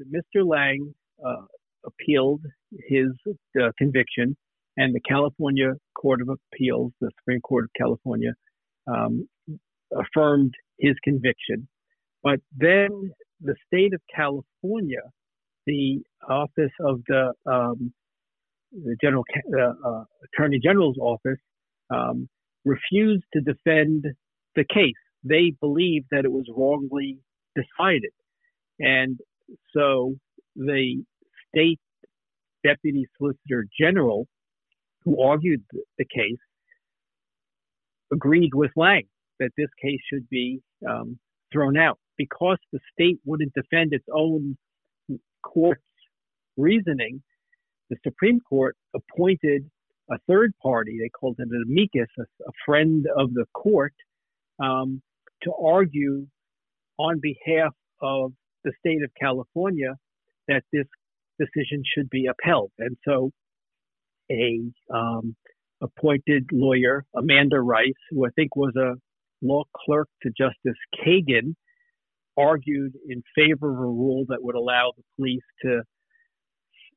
Mr. 0.00 0.46
Lange 0.46 0.94
uh, 1.24 1.46
appealed 1.84 2.42
his 2.88 3.08
uh, 3.60 3.70
conviction, 3.78 4.36
and 4.78 4.94
the 4.94 5.00
California 5.00 5.72
Court 6.00 6.22
of 6.22 6.28
Appeals, 6.28 6.92
the 7.00 7.10
Supreme 7.18 7.40
Court 7.40 7.64
of 7.64 7.70
California, 7.76 8.32
um, 8.86 9.28
affirmed 9.92 10.54
his 10.78 10.94
conviction. 11.02 11.66
But 12.22 12.38
then 12.56 13.10
the 13.40 13.56
state 13.66 13.92
of 13.92 14.00
California, 14.14 15.02
the 15.66 16.00
office 16.28 16.70
of 16.80 17.00
the, 17.08 17.32
um, 17.44 17.92
the 18.72 18.96
general 19.02 19.24
uh, 19.58 19.88
uh, 19.88 20.04
attorney 20.24 20.60
general's 20.62 20.98
office, 20.98 21.40
um, 21.90 22.28
refused 22.64 23.24
to 23.32 23.40
defend 23.40 24.04
the 24.54 24.64
case. 24.72 24.94
They 25.24 25.54
believed 25.60 26.06
that 26.12 26.24
it 26.24 26.30
was 26.30 26.46
wrongly 26.54 27.18
decided, 27.56 28.12
and 28.78 29.18
so 29.74 30.14
the 30.54 31.02
state 31.48 31.80
deputy 32.64 33.06
solicitor 33.16 33.66
general, 33.80 34.28
who 35.08 35.22
argued 35.22 35.64
the 35.96 36.04
case, 36.04 36.38
agreed 38.12 38.50
with 38.52 38.70
Lange 38.76 39.08
that 39.40 39.50
this 39.56 39.68
case 39.80 40.00
should 40.12 40.28
be 40.28 40.60
um, 40.88 41.18
thrown 41.50 41.78
out 41.78 41.98
because 42.18 42.58
the 42.72 42.80
state 42.92 43.18
wouldn't 43.24 43.54
defend 43.54 43.94
its 43.94 44.04
own 44.14 44.56
court's 45.42 45.80
reasoning. 46.56 47.22
The 47.88 47.96
Supreme 48.04 48.40
Court 48.40 48.76
appointed 48.94 49.70
a 50.10 50.18
third 50.28 50.52
party, 50.62 50.98
they 51.00 51.08
called 51.08 51.36
it 51.38 51.48
an 51.50 51.64
amicus, 51.66 52.08
a, 52.18 52.22
a 52.22 52.52
friend 52.66 53.06
of 53.16 53.32
the 53.32 53.46
court, 53.54 53.94
um, 54.62 55.00
to 55.42 55.52
argue 55.54 56.26
on 56.98 57.20
behalf 57.20 57.72
of 58.02 58.32
the 58.64 58.72
state 58.80 59.02
of 59.02 59.10
California 59.18 59.94
that 60.48 60.64
this 60.72 60.86
decision 61.38 61.82
should 61.94 62.10
be 62.10 62.26
upheld. 62.26 62.72
And 62.78 62.96
so 63.06 63.30
a 64.30 64.60
um, 64.92 65.34
appointed 65.80 66.46
lawyer, 66.52 67.04
Amanda 67.14 67.60
Rice, 67.60 67.92
who 68.10 68.26
I 68.26 68.30
think 68.36 68.56
was 68.56 68.74
a 68.76 68.94
law 69.42 69.64
clerk 69.74 70.08
to 70.22 70.30
Justice 70.30 70.78
Kagan, 70.94 71.54
argued 72.36 72.92
in 73.08 73.22
favor 73.34 73.70
of 73.70 73.78
a 73.78 73.82
rule 73.82 74.24
that 74.28 74.42
would 74.42 74.54
allow 74.54 74.92
the 74.96 75.02
police 75.16 75.42
to 75.62 75.82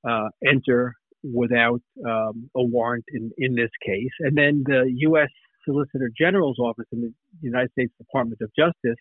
uh, 0.07 0.29
enter 0.47 0.93
without 1.23 1.81
um, 2.05 2.49
a 2.55 2.63
warrant 2.63 3.05
in, 3.09 3.31
in 3.37 3.55
this 3.55 3.69
case. 3.85 4.11
And 4.19 4.37
then 4.37 4.63
the 4.65 4.91
U.S. 5.09 5.29
Solicitor 5.65 6.09
General's 6.17 6.59
office 6.59 6.87
in 6.91 7.01
the 7.01 7.13
United 7.41 7.71
States 7.71 7.93
Department 7.97 8.39
of 8.41 8.49
Justice, 8.57 8.99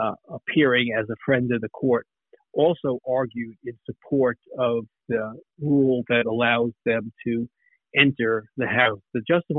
uh, 0.00 0.12
appearing 0.28 0.94
as 0.98 1.06
a 1.10 1.16
friend 1.24 1.52
of 1.52 1.60
the 1.60 1.68
court, 1.70 2.06
also 2.54 2.98
argued 3.08 3.56
in 3.64 3.74
support 3.86 4.38
of 4.58 4.84
the 5.10 5.34
rule 5.60 6.02
that 6.08 6.24
allows 6.26 6.70
them 6.86 7.12
to 7.26 7.48
enter 7.94 8.46
the 8.56 8.66
House. 8.66 9.00
The 9.12 9.22
Justice 9.28 9.56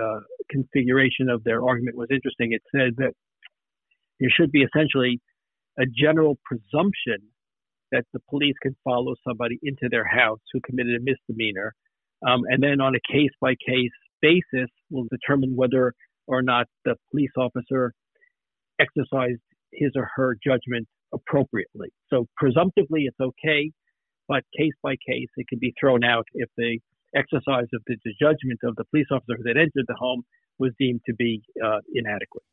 uh, 0.00 0.20
configuration 0.50 1.28
of 1.28 1.44
their 1.44 1.62
argument 1.62 1.96
was 1.96 2.08
interesting. 2.10 2.52
It 2.52 2.62
said 2.74 2.96
that 2.96 3.12
there 4.18 4.30
should 4.36 4.50
be 4.50 4.62
essentially 4.62 5.20
a 5.78 5.84
general 5.86 6.38
presumption 6.44 7.18
that 7.92 8.04
the 8.12 8.20
police 8.28 8.54
can 8.62 8.74
follow 8.84 9.14
somebody 9.26 9.58
into 9.62 9.88
their 9.90 10.06
house 10.06 10.40
who 10.52 10.60
committed 10.60 10.94
a 10.96 11.04
misdemeanor. 11.04 11.74
Um, 12.26 12.42
and 12.48 12.62
then 12.62 12.80
on 12.80 12.94
a 12.94 13.12
case 13.12 13.30
by 13.40 13.54
case 13.66 13.90
basis, 14.22 14.70
will 14.90 15.06
determine 15.10 15.56
whether 15.56 15.94
or 16.26 16.42
not 16.42 16.66
the 16.84 16.94
police 17.10 17.30
officer 17.36 17.92
exercised 18.78 19.40
his 19.72 19.92
or 19.96 20.08
her 20.16 20.36
judgment 20.44 20.86
appropriately. 21.12 21.88
So 22.12 22.26
presumptively, 22.36 23.06
it's 23.06 23.20
okay, 23.20 23.70
but 24.30 24.44
case 24.56 24.72
by 24.80 24.94
case, 24.94 25.28
it 25.36 25.48
can 25.48 25.58
be 25.58 25.74
thrown 25.78 26.04
out 26.04 26.24
if 26.34 26.48
the 26.56 26.78
exercise 27.16 27.66
of 27.74 27.82
the, 27.88 27.96
judgment 28.20 28.60
of 28.62 28.76
the 28.76 28.84
police 28.84 29.08
officer 29.10 29.36
that 29.42 29.56
entered 29.56 29.86
the 29.88 29.96
home 29.98 30.22
was 30.56 30.70
deemed 30.78 31.00
to 31.06 31.14
be 31.14 31.42
uh, 31.62 31.80
inadequate. 31.92 32.44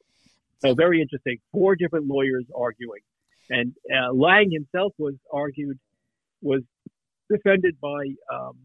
So 0.57 0.73
very 0.73 0.99
interesting. 1.03 1.37
Four 1.51 1.75
different 1.75 2.07
lawyers 2.07 2.45
arguing, 2.57 3.01
and 3.51 3.73
uh, 3.95 4.11
Lange 4.11 4.51
himself 4.51 4.91
was 4.97 5.13
argued 5.31 5.77
was 6.41 6.63
defended 7.29 7.75
by 7.79 8.01
um, 8.33 8.57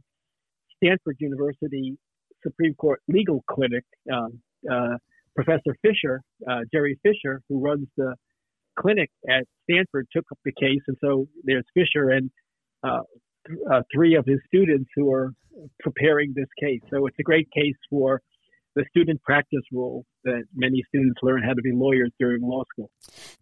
Stanford 0.76 1.16
University 1.18 1.98
Supreme 2.42 2.74
Court 2.74 3.02
Legal 3.08 3.44
Clinic. 3.46 3.84
Um, 4.10 4.40
uh, 4.70 4.96
Professor 5.34 5.76
Fisher, 5.82 6.22
uh, 6.48 6.60
Jerry 6.72 6.98
Fisher, 7.02 7.42
who 7.48 7.60
runs 7.60 7.88
the 7.98 8.14
clinic 8.78 9.10
at 9.28 9.44
Stanford, 9.64 10.06
took 10.14 10.24
up 10.32 10.38
the 10.46 10.52
case, 10.52 10.80
and 10.88 10.96
so 11.02 11.26
there's 11.44 11.64
Fisher 11.74 12.08
and 12.10 12.30
uh, 12.82 13.00
uh, 13.70 13.82
three 13.94 14.16
of 14.16 14.24
his 14.26 14.38
students 14.46 14.90
who 14.94 15.12
are 15.12 15.32
preparing 15.80 16.32
this 16.34 16.48
case. 16.60 16.80
So 16.90 17.06
it's 17.06 17.16
a 17.18 17.22
great 17.22 17.48
case 17.50 17.76
for 17.90 18.20
the 18.74 18.84
student 18.90 19.22
practice 19.22 19.62
rule 19.70 20.04
that 20.24 20.44
many 20.54 20.82
students 20.88 21.20
learn 21.22 21.42
how 21.42 21.52
to 21.52 21.62
be 21.62 21.72
lawyers 21.72 22.10
during 22.18 22.42
law 22.42 22.62
school. 22.72 22.90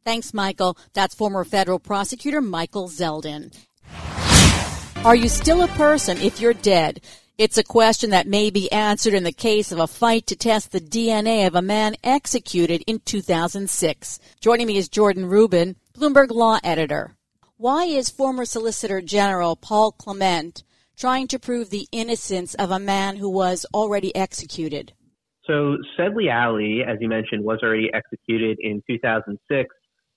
Thanks, 0.04 0.34
Michael. 0.34 0.76
That's 0.92 1.14
former 1.14 1.44
federal 1.44 1.78
prosecutor 1.78 2.40
Michael 2.40 2.88
Zeldin. 2.88 3.56
Are 5.04 5.16
you 5.16 5.28
still 5.28 5.62
a 5.62 5.68
person 5.68 6.18
if 6.18 6.40
you're 6.40 6.52
dead? 6.52 7.00
It's 7.38 7.56
a 7.56 7.64
question 7.64 8.10
that 8.10 8.26
may 8.26 8.50
be 8.50 8.70
answered 8.70 9.14
in 9.14 9.24
the 9.24 9.32
case 9.32 9.72
of 9.72 9.78
a 9.78 9.86
fight 9.86 10.26
to 10.26 10.36
test 10.36 10.72
the 10.72 10.80
DNA 10.80 11.46
of 11.46 11.54
a 11.54 11.62
man 11.62 11.96
executed 12.04 12.82
in 12.86 13.00
2006. 13.00 14.18
Joining 14.40 14.66
me 14.66 14.76
is 14.76 14.90
Jordan 14.90 15.24
Rubin, 15.24 15.76
Bloomberg 15.94 16.30
Law 16.30 16.58
Editor. 16.62 17.16
Why 17.60 17.84
is 17.84 18.08
former 18.08 18.46
Solicitor 18.46 19.02
General 19.02 19.54
Paul 19.54 19.92
Clement 19.92 20.64
trying 20.96 21.28
to 21.28 21.38
prove 21.38 21.68
the 21.68 21.86
innocence 21.92 22.54
of 22.54 22.70
a 22.70 22.78
man 22.78 23.16
who 23.16 23.28
was 23.28 23.66
already 23.74 24.16
executed? 24.16 24.94
So, 25.44 25.76
Sedley 25.94 26.30
Alley, 26.30 26.80
as 26.82 26.96
you 27.02 27.08
mentioned, 27.10 27.44
was 27.44 27.58
already 27.62 27.90
executed 27.92 28.56
in 28.62 28.82
2006, 28.88 29.68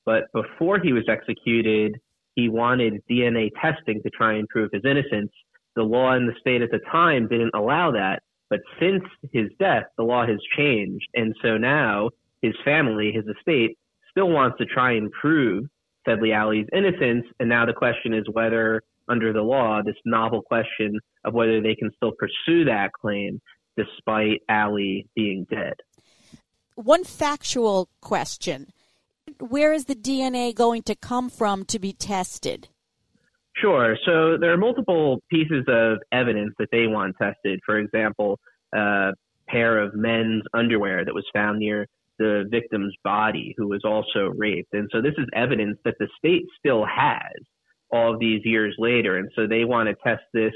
but 0.06 0.24
before 0.32 0.80
he 0.80 0.94
was 0.94 1.04
executed, 1.10 1.98
he 2.36 2.48
wanted 2.48 3.04
DNA 3.12 3.50
testing 3.62 4.02
to 4.04 4.10
try 4.12 4.36
and 4.36 4.48
prove 4.48 4.70
his 4.72 4.86
innocence. 4.86 5.34
The 5.76 5.84
law 5.84 6.16
in 6.16 6.28
the 6.28 6.36
state 6.40 6.62
at 6.62 6.72
the 6.72 6.80
time 6.94 7.28
didn't 7.28 7.52
allow 7.54 7.92
that, 7.92 8.22
but 8.50 8.62
since 8.80 9.04
his 9.34 9.50
death, 9.60 9.84
the 9.98 10.06
law 10.06 10.26
has 10.26 10.40
changed. 10.56 11.08
And 11.14 11.36
so 11.42 11.58
now 11.58 12.12
his 12.42 12.54
family, 12.64 13.12
his 13.12 13.26
estate, 13.28 13.78
still 14.10 14.30
wants 14.30 14.60
to 14.60 14.66
try 14.66 14.94
and 14.94 15.12
prove 15.12 15.66
Sedley 16.06 16.32
Alley's 16.32 16.68
innocence. 16.76 17.26
And 17.40 17.50
now 17.50 17.66
the 17.66 17.74
question 17.74 18.14
is 18.14 18.24
whether, 18.32 18.82
under 19.08 19.34
the 19.34 19.42
law, 19.42 19.82
this 19.84 19.96
novel 20.06 20.42
question 20.42 21.00
of 21.26 21.34
whether 21.34 21.62
they 21.62 21.76
can 21.76 21.92
still 21.96 22.14
pursue 22.18 22.66
that 22.66 22.92
claim 22.94 23.40
despite 23.76 24.42
Alley 24.50 25.08
being 25.16 25.46
dead. 25.50 25.74
One 26.76 27.04
factual 27.04 27.90
question 28.02 28.68
Where 29.40 29.74
is 29.74 29.86
the 29.86 29.96
DNA 29.96 30.54
going 30.54 30.84
to 30.84 30.96
come 30.96 31.30
from 31.30 31.66
to 31.66 31.80
be 31.80 31.94
tested? 31.94 32.70
Sure. 33.56 33.96
So 34.06 34.38
there 34.40 34.52
are 34.52 34.58
multiple 34.58 35.22
pieces 35.30 35.64
of 35.68 36.00
evidence 36.12 36.54
that 36.58 36.70
they 36.72 36.88
want 36.88 37.16
tested. 37.22 37.60
For 37.66 37.78
example, 37.78 38.40
a 38.74 39.12
pair 39.48 39.80
of 39.80 39.94
men's 39.94 40.44
underwear 40.54 41.06
that 41.06 41.14
was 41.14 41.26
found 41.34 41.60
near 41.60 41.88
the 42.20 42.46
victim's 42.50 42.94
body 43.04 43.54
who 43.58 43.68
was 43.68 43.82
also 43.84 44.32
raped. 44.36 44.74
And 44.74 44.90
so 44.92 45.02
this 45.02 45.14
is 45.18 45.26
evidence 45.34 45.78
that 45.86 45.96
the 46.00 46.08
state 46.18 46.44
still 46.60 46.86
has 46.86 47.34
all 47.92 48.14
of 48.14 48.20
these 48.20 48.42
years 48.44 48.76
later. 48.78 49.18
And 49.18 49.30
so 49.36 49.48
they 49.48 49.66
want 49.66 49.90
to 49.90 49.96
test 50.04 50.24
this 50.34 50.54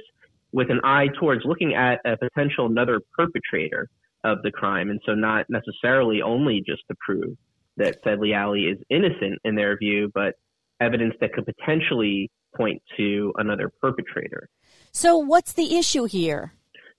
with 0.51 0.69
an 0.69 0.79
eye 0.83 1.07
towards 1.19 1.43
looking 1.45 1.75
at 1.75 1.99
a 2.05 2.17
potential 2.17 2.65
another 2.65 3.01
perpetrator 3.15 3.89
of 4.23 4.41
the 4.43 4.51
crime. 4.51 4.89
And 4.89 4.99
so 5.05 5.13
not 5.13 5.45
necessarily 5.49 6.21
only 6.21 6.63
just 6.65 6.81
to 6.89 6.95
prove 7.05 7.37
that 7.77 7.97
Sedley 8.03 8.33
Alley 8.33 8.63
is 8.63 8.77
innocent 8.89 9.39
in 9.43 9.55
their 9.55 9.77
view, 9.77 10.11
but 10.13 10.35
evidence 10.79 11.13
that 11.21 11.33
could 11.33 11.45
potentially 11.45 12.31
point 12.55 12.81
to 12.97 13.33
another 13.37 13.71
perpetrator. 13.81 14.49
So 14.91 15.17
what's 15.17 15.53
the 15.53 15.77
issue 15.77 16.05
here? 16.05 16.53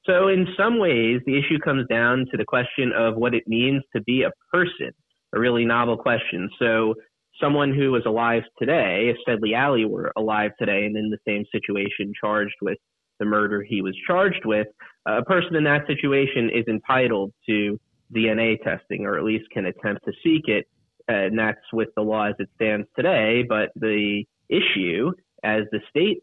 So, 0.08 0.28
in 0.28 0.46
some 0.56 0.78
ways, 0.78 1.20
the 1.26 1.38
issue 1.38 1.58
comes 1.58 1.86
down 1.88 2.26
to 2.30 2.36
the 2.36 2.44
question 2.44 2.92
of 2.96 3.16
what 3.16 3.34
it 3.34 3.44
means 3.46 3.82
to 3.94 4.00
be 4.02 4.22
a 4.22 4.30
person, 4.50 4.90
a 5.34 5.38
really 5.38 5.66
novel 5.66 5.98
question. 5.98 6.48
So, 6.58 6.94
someone 7.40 7.74
who 7.74 7.92
was 7.92 8.02
alive 8.06 8.42
today, 8.58 9.10
if 9.10 9.16
Sedley 9.26 9.54
Alley 9.54 9.84
were 9.84 10.12
alive 10.16 10.52
today 10.58 10.86
and 10.86 10.96
in 10.96 11.10
the 11.10 11.18
same 11.26 11.44
situation 11.52 12.12
charged 12.18 12.56
with 12.62 12.78
the 13.18 13.26
murder 13.26 13.62
he 13.62 13.82
was 13.82 13.94
charged 14.06 14.44
with, 14.44 14.68
uh, 15.08 15.18
a 15.18 15.24
person 15.24 15.56
in 15.56 15.64
that 15.64 15.86
situation 15.86 16.50
is 16.50 16.64
entitled 16.68 17.32
to 17.46 17.78
DNA 18.14 18.56
testing 18.62 19.04
or 19.04 19.18
at 19.18 19.24
least 19.24 19.44
can 19.52 19.66
attempt 19.66 20.04
to 20.06 20.12
seek 20.24 20.48
it 20.48 20.66
and 21.08 21.38
that's 21.38 21.60
with 21.72 21.88
the 21.96 22.02
law 22.02 22.24
as 22.28 22.34
it 22.38 22.48
stands 22.54 22.86
today. 22.94 23.44
But 23.48 23.70
the 23.76 24.24
issue, 24.48 25.12
as 25.42 25.62
the 25.72 25.80
state 25.88 26.18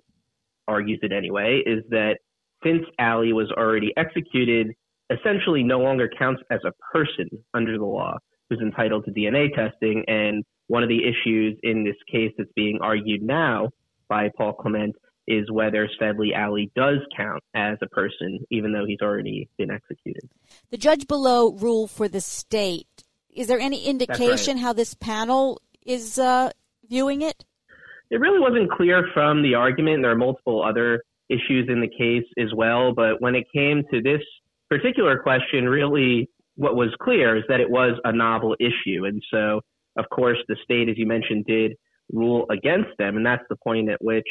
argues 0.67 0.99
it 1.01 1.11
anyway, 1.11 1.61
is 1.65 1.83
that 1.89 2.17
since 2.65 2.83
Alley 2.99 3.33
was 3.33 3.51
already 3.51 3.93
executed, 3.95 4.73
essentially 5.09 5.63
no 5.63 5.79
longer 5.79 6.09
counts 6.17 6.41
as 6.49 6.59
a 6.65 6.71
person 6.91 7.29
under 7.53 7.77
the 7.77 7.85
law 7.85 8.17
who's 8.49 8.59
entitled 8.59 9.05
to 9.05 9.11
DNA 9.11 9.53
testing. 9.53 10.03
And 10.07 10.43
one 10.67 10.83
of 10.83 10.89
the 10.89 11.01
issues 11.03 11.57
in 11.63 11.83
this 11.83 11.95
case 12.11 12.31
that's 12.37 12.51
being 12.55 12.79
argued 12.81 13.21
now 13.21 13.69
by 14.07 14.29
Paul 14.35 14.53
Clement 14.53 14.95
is 15.27 15.49
whether 15.51 15.89
Sedley 15.99 16.33
Alley 16.33 16.71
does 16.75 16.99
count 17.15 17.41
as 17.55 17.77
a 17.81 17.87
person, 17.87 18.39
even 18.51 18.73
though 18.73 18.85
he's 18.85 19.01
already 19.01 19.49
been 19.57 19.71
executed. 19.71 20.29
The 20.69 20.77
judge 20.77 21.07
below 21.07 21.51
ruled 21.51 21.89
for 21.89 22.07
the 22.07 22.21
state. 22.21 23.03
Is 23.33 23.47
there 23.47 23.59
any 23.59 23.85
indication 23.85 24.55
right. 24.55 24.63
how 24.63 24.73
this 24.73 24.93
panel 24.93 25.61
is 25.83 26.19
uh, 26.19 26.51
viewing 26.87 27.21
it? 27.21 27.43
It 28.11 28.19
really 28.19 28.39
wasn't 28.39 28.71
clear 28.71 29.07
from 29.13 29.41
the 29.41 29.55
argument. 29.55 30.03
There 30.03 30.11
are 30.11 30.15
multiple 30.15 30.63
other 30.63 31.01
issues 31.29 31.67
in 31.69 31.81
the 31.81 31.87
case 31.87 32.25
as 32.37 32.53
well, 32.55 32.93
but 32.93 33.21
when 33.21 33.35
it 33.35 33.45
came 33.53 33.83
to 33.91 34.01
this 34.01 34.21
particular 34.69 35.17
question, 35.19 35.67
really 35.67 36.29
what 36.55 36.75
was 36.75 36.89
clear 37.01 37.35
is 37.35 37.43
that 37.49 37.59
it 37.59 37.69
was 37.69 37.99
a 38.03 38.11
novel 38.11 38.55
issue. 38.59 39.05
And 39.05 39.21
so, 39.31 39.61
of 39.97 40.05
course, 40.09 40.37
the 40.47 40.55
state, 40.63 40.89
as 40.89 40.97
you 40.97 41.05
mentioned, 41.05 41.45
did 41.45 41.73
rule 42.11 42.45
against 42.49 42.91
them. 42.97 43.17
And 43.17 43.25
that's 43.25 43.43
the 43.49 43.57
point 43.57 43.89
at 43.89 44.01
which 44.01 44.27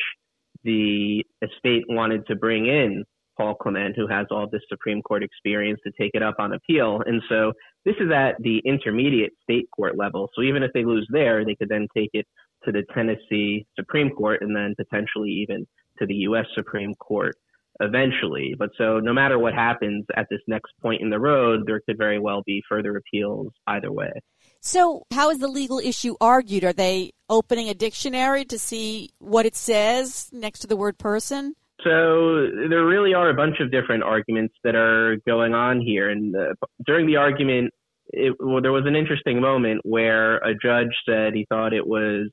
the 0.62 1.24
estate 1.42 1.84
wanted 1.88 2.26
to 2.26 2.36
bring 2.36 2.66
in 2.66 3.04
Paul 3.36 3.54
Clement, 3.56 3.96
who 3.96 4.06
has 4.06 4.26
all 4.30 4.48
this 4.50 4.62
Supreme 4.68 5.02
Court 5.02 5.22
experience, 5.22 5.80
to 5.84 5.92
take 5.98 6.12
it 6.14 6.22
up 6.22 6.36
on 6.38 6.54
appeal. 6.54 7.02
And 7.04 7.20
so 7.28 7.52
this 7.84 7.96
is 8.00 8.10
at 8.10 8.36
the 8.40 8.62
intermediate 8.64 9.32
state 9.42 9.68
court 9.74 9.98
level. 9.98 10.30
So 10.34 10.42
even 10.42 10.62
if 10.62 10.72
they 10.72 10.84
lose 10.84 11.06
there, 11.10 11.44
they 11.44 11.56
could 11.56 11.68
then 11.68 11.88
take 11.94 12.10
it 12.14 12.26
to 12.64 12.72
the 12.72 12.84
Tennessee 12.94 13.66
Supreme 13.78 14.10
Court 14.10 14.40
and 14.42 14.56
then 14.56 14.74
potentially 14.76 15.30
even 15.30 15.66
to 15.98 16.06
the 16.06 16.14
U.S. 16.14 16.46
Supreme 16.54 16.94
Court 16.94 17.36
eventually. 17.80 18.54
But 18.58 18.70
so 18.78 19.00
no 19.00 19.12
matter 19.12 19.38
what 19.38 19.54
happens 19.54 20.04
at 20.16 20.26
this 20.30 20.40
next 20.46 20.72
point 20.80 21.02
in 21.02 21.10
the 21.10 21.18
road, 21.18 21.64
there 21.66 21.80
could 21.80 21.98
very 21.98 22.18
well 22.18 22.42
be 22.46 22.62
further 22.68 22.96
appeals 22.96 23.52
either 23.66 23.90
way. 23.90 24.12
So, 24.60 25.04
how 25.12 25.28
is 25.28 25.40
the 25.40 25.48
legal 25.48 25.78
issue 25.78 26.14
argued? 26.22 26.64
Are 26.64 26.72
they 26.72 27.12
opening 27.28 27.68
a 27.68 27.74
dictionary 27.74 28.46
to 28.46 28.58
see 28.58 29.10
what 29.18 29.44
it 29.44 29.56
says 29.56 30.30
next 30.32 30.60
to 30.60 30.66
the 30.66 30.76
word 30.76 30.96
person? 30.96 31.54
So, 31.82 32.46
there 32.70 32.86
really 32.86 33.12
are 33.12 33.28
a 33.28 33.34
bunch 33.34 33.60
of 33.60 33.70
different 33.70 34.04
arguments 34.04 34.54
that 34.64 34.74
are 34.74 35.16
going 35.26 35.52
on 35.52 35.82
here. 35.82 36.08
And 36.08 36.34
uh, 36.34 36.54
during 36.86 37.06
the 37.06 37.16
argument, 37.16 37.74
it, 38.08 38.34
well, 38.40 38.62
there 38.62 38.72
was 38.72 38.86
an 38.86 38.96
interesting 38.96 39.38
moment 39.38 39.82
where 39.84 40.36
a 40.38 40.54
judge 40.54 40.94
said 41.06 41.34
he 41.34 41.44
thought 41.50 41.74
it 41.74 41.86
was 41.86 42.30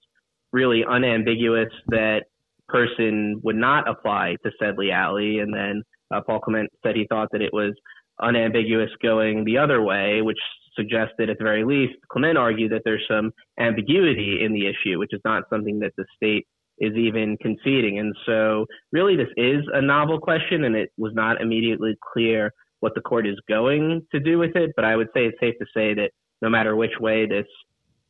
really 0.54 0.86
unambiguous 0.90 1.74
that 1.88 2.24
person 2.72 3.40
would 3.44 3.56
not 3.56 3.88
apply 3.90 4.36
to 4.44 4.52
Sedley 4.60 4.92
Alley. 4.92 5.40
And 5.40 5.54
then 5.54 5.84
uh, 6.14 6.22
Paul 6.26 6.40
Clement 6.40 6.70
said 6.84 6.96
he 6.96 7.08
thought 7.10 7.30
that 7.32 7.42
it 7.42 7.54
was 7.54 7.74
unambiguous 8.22 8.90
going 9.02 9.44
the 9.44 9.58
other 9.58 9.82
way, 9.82 10.22
which 10.22 10.38
suggested 10.76 11.30
at 11.30 11.38
the 11.38 11.44
very 11.44 11.66
least, 11.66 11.94
Clement 12.12 12.38
argued 12.38 12.72
that 12.72 12.82
there's 12.86 13.06
some 13.10 13.32
ambiguity 13.60 14.40
in 14.44 14.54
the 14.54 14.68
issue, 14.68 15.00
which 15.00 15.14
is 15.14 15.22
not 15.26 15.44
something 15.50 15.80
that 15.80 15.92
the 15.98 16.06
state 16.16 16.48
is 16.80 16.96
even 16.96 17.38
conceding. 17.42 18.00
And 18.00 18.16
so 18.26 18.66
really 18.92 19.16
this 19.16 19.28
is 19.38 19.64
a 19.74 19.82
novel 19.82 20.20
question 20.20 20.64
and 20.64 20.76
it 20.76 20.90
was 20.98 21.14
not 21.14 21.42
immediately 21.42 21.96
clear 22.14 22.52
what 22.80 22.96
the 22.96 23.02
court 23.02 23.28
is 23.28 23.38
going 23.48 24.02
to 24.12 24.20
do 24.20 24.40
with 24.40 24.56
it. 24.56 24.72
But 24.76 24.86
I 24.86 24.96
would 24.96 25.10
say 25.14 25.26
it's 25.26 25.40
safe 25.40 25.56
to 25.60 25.68
say 25.76 25.94
that 25.94 26.12
no 26.42 26.50
matter 26.50 26.76
which 26.76 27.00
way 27.00 27.28
this 27.28 27.46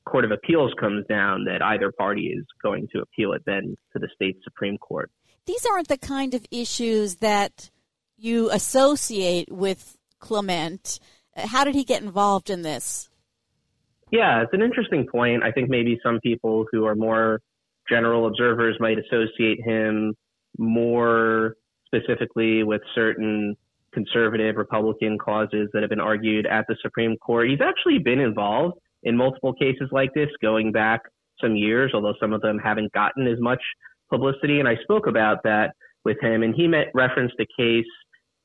Court 0.05 0.25
of 0.25 0.31
Appeals 0.31 0.73
comes 0.79 1.05
down, 1.07 1.45
that 1.45 1.61
either 1.61 1.91
party 1.91 2.33
is 2.35 2.45
going 2.61 2.87
to 2.93 3.01
appeal 3.01 3.33
it 3.33 3.43
then 3.45 3.75
to 3.93 3.99
the 3.99 4.09
state 4.13 4.37
Supreme 4.43 4.77
Court. 4.77 5.11
These 5.45 5.65
aren't 5.65 5.87
the 5.87 5.97
kind 5.97 6.33
of 6.33 6.45
issues 6.51 7.15
that 7.17 7.69
you 8.17 8.49
associate 8.51 9.51
with 9.51 9.97
Clement. 10.19 10.99
How 11.35 11.63
did 11.63 11.75
he 11.75 11.83
get 11.83 12.01
involved 12.03 12.49
in 12.49 12.61
this? 12.61 13.09
Yeah, 14.11 14.41
it's 14.41 14.53
an 14.53 14.61
interesting 14.61 15.07
point. 15.09 15.43
I 15.43 15.51
think 15.51 15.69
maybe 15.69 15.99
some 16.03 16.19
people 16.19 16.65
who 16.71 16.85
are 16.85 16.95
more 16.95 17.41
general 17.89 18.27
observers 18.27 18.77
might 18.79 18.97
associate 18.99 19.59
him 19.63 20.13
more 20.57 21.55
specifically 21.85 22.63
with 22.63 22.81
certain 22.93 23.55
conservative 23.93 24.55
Republican 24.55 25.17
causes 25.17 25.69
that 25.73 25.81
have 25.81 25.89
been 25.89 25.99
argued 25.99 26.45
at 26.45 26.65
the 26.67 26.75
Supreme 26.81 27.17
Court. 27.17 27.49
He's 27.49 27.61
actually 27.61 27.99
been 27.99 28.19
involved 28.19 28.77
in 29.03 29.15
multiple 29.17 29.53
cases 29.53 29.89
like 29.91 30.13
this 30.13 30.29
going 30.41 30.71
back 30.71 31.01
some 31.41 31.55
years, 31.55 31.91
although 31.93 32.13
some 32.19 32.33
of 32.33 32.41
them 32.41 32.59
haven't 32.59 32.91
gotten 32.93 33.27
as 33.27 33.39
much 33.39 33.61
publicity. 34.09 34.59
And 34.59 34.67
I 34.67 34.75
spoke 34.83 35.07
about 35.07 35.43
that 35.43 35.71
with 36.05 36.17
him, 36.21 36.43
and 36.43 36.53
he 36.55 36.67
met, 36.67 36.87
referenced 36.93 37.35
a 37.39 37.45
case 37.57 37.85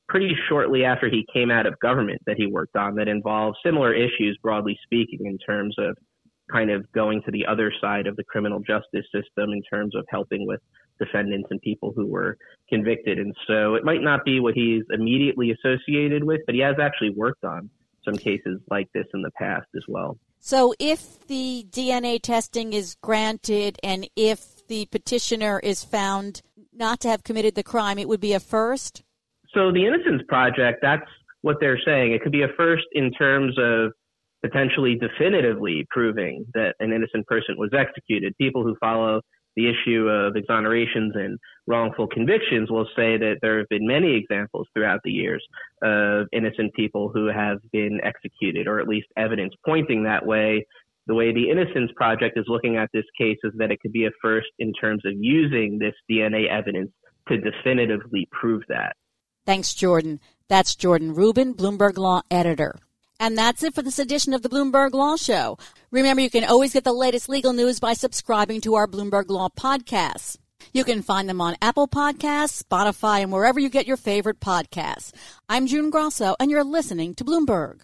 pretty 0.07 0.35
shortly 0.47 0.85
after 0.85 1.09
he 1.09 1.25
came 1.33 1.51
out 1.51 1.65
of 1.65 1.77
government 1.79 2.21
that 2.25 2.37
he 2.37 2.47
worked 2.47 2.75
on 2.75 2.95
that 2.95 3.07
involved 3.07 3.57
similar 3.63 3.93
issues, 3.93 4.37
broadly 4.41 4.77
speaking, 4.83 5.25
in 5.25 5.37
terms 5.37 5.75
of 5.77 5.97
kind 6.51 6.71
of 6.71 6.89
going 6.93 7.21
to 7.23 7.31
the 7.31 7.45
other 7.45 7.71
side 7.81 8.07
of 8.07 8.15
the 8.15 8.23
criminal 8.23 8.59
justice 8.59 9.05
system 9.13 9.51
in 9.51 9.61
terms 9.69 9.95
of 9.95 10.05
helping 10.09 10.47
with 10.47 10.61
defendants 10.97 11.47
and 11.51 11.61
people 11.61 11.91
who 11.95 12.07
were 12.07 12.37
convicted. 12.69 13.19
And 13.19 13.35
so 13.47 13.75
it 13.75 13.83
might 13.83 14.01
not 14.01 14.23
be 14.23 14.39
what 14.39 14.53
he's 14.53 14.83
immediately 14.91 15.51
associated 15.51 16.23
with, 16.23 16.41
but 16.45 16.55
he 16.55 16.61
has 16.61 16.75
actually 16.79 17.11
worked 17.11 17.43
on 17.43 17.69
some 18.05 18.15
cases 18.15 18.61
like 18.69 18.87
this 18.93 19.05
in 19.13 19.21
the 19.21 19.31
past 19.37 19.67
as 19.75 19.83
well. 19.89 20.17
So 20.47 20.73
if 20.79 21.27
the 21.27 21.67
DNA 21.69 22.21
testing 22.21 22.71
is 22.71 22.95
granted 23.03 23.77
and 23.83 24.07
if 24.15 24.65
the 24.67 24.85
petitioner 24.85 25.59
is 25.59 25.83
found 25.83 26.41
not 26.71 27.01
to 27.01 27.09
have 27.09 27.25
committed 27.25 27.55
the 27.55 27.63
crime, 27.63 27.99
it 27.99 28.07
would 28.07 28.21
be 28.21 28.31
a 28.31 28.39
first? 28.39 29.03
So 29.53 29.73
the 29.73 29.85
Innocence 29.85 30.21
Project, 30.29 30.79
that's 30.81 31.03
what 31.41 31.57
they're 31.59 31.81
saying. 31.83 32.13
It 32.13 32.21
could 32.21 32.31
be 32.31 32.43
a 32.43 32.53
first 32.55 32.85
in 32.93 33.11
terms 33.11 33.57
of 33.59 33.91
potentially 34.41 34.95
definitively 34.95 35.85
proving 35.89 36.45
that 36.53 36.75
an 36.79 36.93
innocent 36.93 37.27
person 37.27 37.55
was 37.57 37.71
executed. 37.77 38.33
People 38.37 38.63
who 38.63 38.77
follow 38.79 39.19
the 39.57 39.67
issue 39.67 40.07
of 40.07 40.35
exonerations 40.35 41.15
and 41.15 41.39
wrongful 41.65 42.07
convictions 42.07 42.69
will 42.69 42.85
say 42.95 43.17
that 43.17 43.37
there 43.41 43.57
have 43.57 43.67
been 43.69 43.87
many 43.87 44.15
examples 44.15 44.67
throughout 44.73 45.01
the 45.03 45.11
years 45.11 45.43
of 45.81 46.27
innocent 46.31 46.73
people 46.75 47.09
who 47.11 47.25
have 47.25 47.57
been 47.73 47.99
executed, 48.03 48.67
or 48.67 48.79
at 48.79 48.87
least 48.87 49.07
evidence 49.17 49.53
pointing 49.65 50.03
that 50.03 50.25
way. 50.25 50.65
The 51.07 51.15
way 51.15 51.33
the 51.33 51.49
Innocence 51.49 51.89
Project 51.95 52.37
is 52.37 52.45
looking 52.47 52.77
at 52.77 52.89
this 52.93 53.05
case 53.17 53.37
is 53.43 53.53
that 53.57 53.71
it 53.71 53.79
could 53.81 53.93
be 53.93 54.05
a 54.05 54.11
first 54.21 54.49
in 54.59 54.73
terms 54.73 55.03
of 55.05 55.13
using 55.15 55.79
this 55.79 55.95
DNA 56.09 56.49
evidence 56.49 56.91
to 57.27 57.37
definitively 57.37 58.27
prove 58.31 58.61
that. 58.69 58.95
Thanks, 59.45 59.73
Jordan. 59.73 60.19
That's 60.49 60.75
Jordan 60.75 61.13
Rubin, 61.15 61.55
Bloomberg 61.55 61.97
Law 61.97 62.21
editor. 62.29 62.75
And 63.19 63.37
that's 63.37 63.63
it 63.63 63.73
for 63.73 63.81
this 63.81 63.99
edition 63.99 64.33
of 64.33 64.43
the 64.43 64.49
Bloomberg 64.49 64.93
Law 64.93 65.15
Show. 65.15 65.57
Remember, 65.89 66.21
you 66.21 66.29
can 66.29 66.43
always 66.43 66.73
get 66.73 66.83
the 66.83 66.93
latest 66.93 67.27
legal 67.27 67.51
news 67.51 67.79
by 67.79 67.93
subscribing 67.93 68.61
to 68.61 68.75
our 68.75 68.87
Bloomberg 68.87 69.29
Law 69.29 69.49
podcasts. 69.49 70.37
You 70.73 70.83
can 70.83 71.01
find 71.01 71.27
them 71.27 71.41
on 71.41 71.55
Apple 71.61 71.87
Podcasts, 71.87 72.61
Spotify, 72.61 73.21
and 73.21 73.31
wherever 73.31 73.59
you 73.59 73.69
get 73.69 73.87
your 73.87 73.97
favorite 73.97 74.39
podcasts. 74.39 75.11
I'm 75.49 75.65
June 75.65 75.89
Grasso, 75.89 76.35
and 76.39 76.51
you're 76.51 76.63
listening 76.63 77.15
to 77.15 77.25
Bloomberg. 77.25 77.81